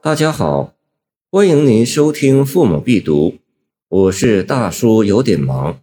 [0.00, 0.76] 大家好，
[1.28, 3.30] 欢迎您收听《父母必读》，
[3.88, 5.82] 我是大叔，有点忙。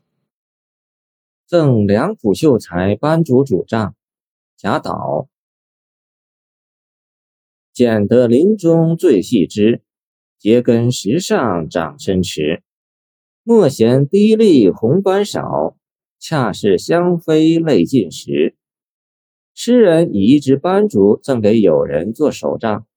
[1.46, 3.94] 赠梁甫秀才班主主帐，
[4.56, 5.28] 贾岛。
[7.74, 9.82] 捡得林中最细枝，
[10.40, 12.64] 秸根石上长深池。
[13.44, 15.76] 莫嫌低丽红斑少，
[16.18, 18.56] 恰是香妃泪尽时。
[19.54, 22.88] 诗人以一支斑竹赠给友人做手杖。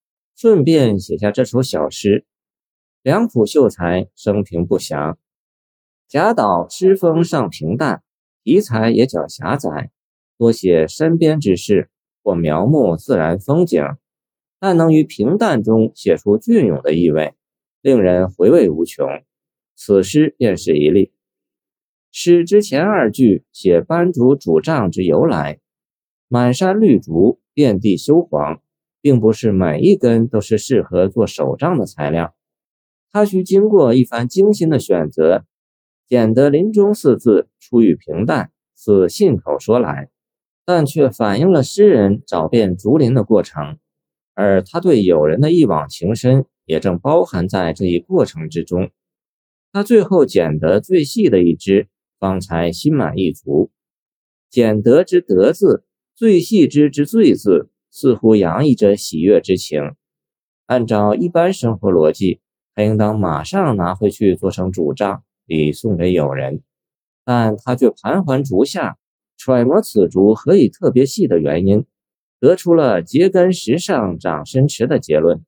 [0.41, 2.25] 顺便写下这首小诗。
[3.03, 5.19] 梁甫秀才生平不详，
[6.07, 8.05] 贾岛诗风尚平淡，
[8.45, 9.91] 题材也较狭窄，
[10.39, 11.91] 多写身边之事
[12.23, 13.83] 或描摹自然风景，
[14.61, 17.35] 但能于平淡中写出隽永的意味，
[17.81, 19.09] 令人回味无穷。
[19.75, 21.13] 此诗便是一例。
[22.13, 25.59] 诗之前二句写班主主帐之由来，
[26.29, 28.63] 满山绿竹，遍地修黄。
[29.01, 32.35] 并不是每一根都是适合做手杖的材料，
[33.11, 35.45] 它需经过一番精心的选择。
[36.07, 40.09] 捡得林中四字出于平淡，似信口说来，
[40.65, 43.79] 但却反映了诗人找遍竹林的过程，
[44.35, 48.91] 而他对友人的一往情深也正包含在这一过程之中。
[49.71, 51.89] 他最后捡得最细的一支，
[52.19, 53.71] 方才心满意足。
[54.49, 57.69] 捡得之得字，最细之之最字。
[57.91, 59.95] 似乎洋溢着喜悦之情。
[60.67, 62.41] 按照一般生活逻辑，
[62.75, 66.63] 他应当马上拿回去做成主杖，礼送给友人。
[67.25, 68.99] 但他却盘桓竹下，
[69.37, 71.87] 揣摩此竹何以特别细的原因，
[72.41, 75.45] 得出了“秸根石上长深池”的结论。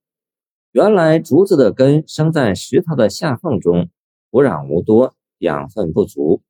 [0.73, 3.91] 原来竹子的根生在石头的下缝中，
[4.31, 6.43] 土壤无多，养分不足，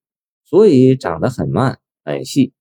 [0.45, 2.53] 所以长得很慢很细。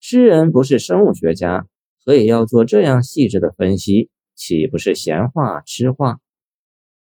[0.00, 1.66] 诗人不是生物学家。
[2.06, 6.20] 所以要做这样细致的分析，岂不是闲话痴话？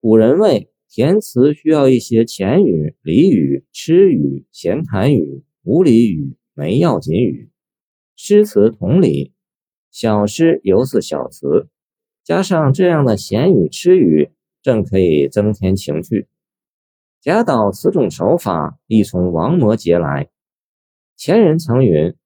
[0.01, 7.49] 古人谓填词需要一些浅语、俚语、痴语、闲谈语、无理语、没要紧语。
[8.17, 9.33] 诗词同理，
[9.93, 11.69] 小诗犹似小词，
[12.25, 16.27] 加上这样的闲语、痴语，正可以增添情趣。
[17.21, 20.29] 贾岛此种手法亦从王摩诘来。
[21.17, 22.17] 前人曾云：“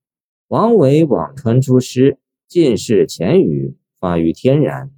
[0.49, 2.17] 王维辋川出诗。”
[2.53, 4.91] 尽是浅语，发于天然。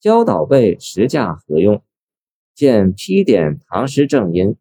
[0.00, 1.82] 教导背实驾何用？
[2.54, 4.56] 见批点唐诗正音，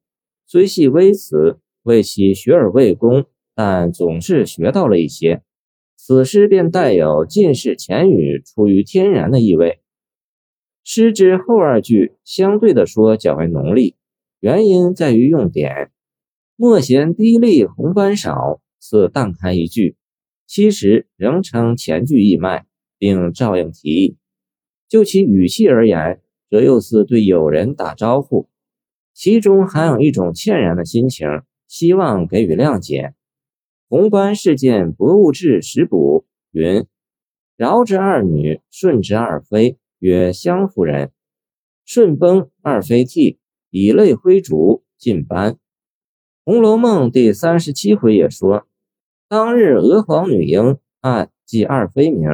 [0.45, 5.41] 虽系微词，为其学而未功，但总是学到了一些。
[5.95, 9.79] 此诗便带有尽是浅语，出于天然的意味。
[10.83, 13.95] 诗之后二句相对的说较为浓丽，
[14.41, 15.91] 原因在于用典。
[16.57, 19.95] 莫嫌低丽红斑少，似淡开一句。
[20.47, 22.65] 其实仍称前句义脉，
[22.97, 24.17] 并照应题意。
[24.87, 28.47] 就其语气而言，则又似对友人打招呼，
[29.13, 31.27] 其中含有一种歉然的心情，
[31.67, 33.13] 希望给予谅解。
[33.89, 36.85] 宏观事件博物志实补云
[37.57, 41.11] ：“饶之二女，顺之二妃，曰湘夫人。
[41.85, 45.53] 顺崩，二妃涕，以泪挥烛，尽斑。”
[46.45, 48.65] 《红楼梦》第三十七回也说。
[49.29, 52.29] 当日娥皇女英按记二妃名，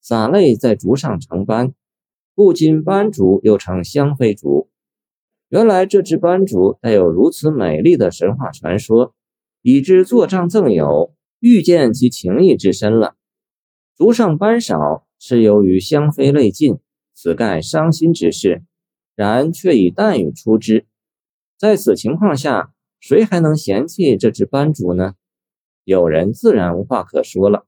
[0.00, 1.72] 洒泪在竹上成斑，
[2.34, 4.68] 故今斑竹又称香妃竹。
[5.50, 9.14] 原来这只斑竹带有如此美丽的神话传说，
[9.62, 13.14] 以致作账赠友，遇见其情谊之深了。
[13.96, 16.78] 竹上斑少是由于香妃泪尽，
[17.14, 18.64] 此盖伤心之事，
[19.14, 20.86] 然却以淡语出之。
[21.56, 25.14] 在此情况下，谁还能嫌弃这只斑竹呢？
[25.84, 27.66] 有人自然无话可说了。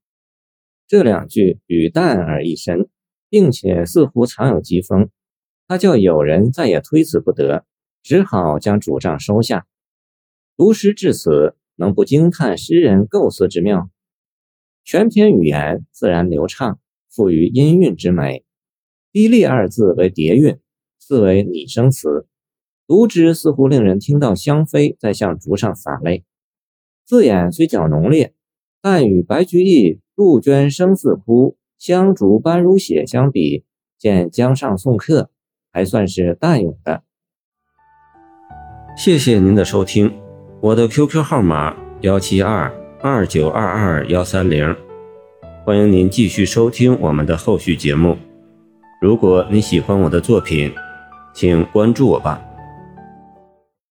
[0.86, 2.88] 这两句语淡而意深，
[3.28, 5.08] 并且似乎藏有疾风，
[5.66, 7.64] 他叫友人再也推辞不得，
[8.02, 9.66] 只好将主杖收下。
[10.56, 13.90] 读诗至此，能不惊叹诗人构思之妙？
[14.84, 16.78] 全篇语言自然流畅，
[17.10, 18.44] 富于音韵之美。
[19.10, 20.60] 低丽二字为叠韵，
[20.98, 22.26] 字为拟声词，
[22.86, 26.24] 读之似乎令人听到香妃在向竹上洒泪。
[27.04, 28.32] 字眼虽较浓烈，
[28.80, 33.64] 但与白居易“杜鹃声似哭，香烛斑如血”相比，
[33.98, 35.30] 见江上送客
[35.70, 37.02] 还算是淡永的。
[38.96, 40.12] 谢谢您的收听，
[40.60, 42.72] 我的 QQ 号码幺七二
[43.02, 44.74] 二九二二幺三零，
[45.64, 48.16] 欢迎您继续收听我们的后续节目。
[49.02, 50.72] 如果你喜欢我的作品，
[51.34, 52.40] 请关注我吧。